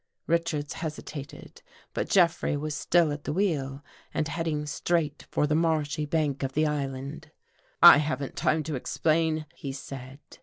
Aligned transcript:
Richards 0.25 0.73
hesitated, 0.73 1.61
but 1.93 2.09
Jeffrey 2.09 2.57
was 2.57 2.73
still 2.73 3.11
at 3.11 3.23
the 3.25 3.31
wheel 3.31 3.83
and 4.15 4.27
heading 4.27 4.65
straight 4.65 5.27
for 5.29 5.45
the 5.45 5.53
marshy 5.53 6.07
bank 6.07 6.41
of 6.41 6.53
the 6.53 6.65
island." 6.65 7.29
I 7.83 7.97
haven't 7.99 8.35
time 8.35 8.63
to 8.63 8.73
explain," 8.75 9.45
he 9.53 9.71
said. 9.71 10.17